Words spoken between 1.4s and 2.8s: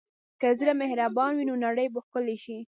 نو نړۍ به ښکلې شي.